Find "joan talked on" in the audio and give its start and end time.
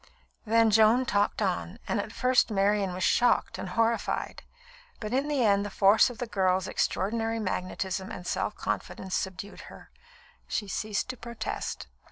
0.71-1.77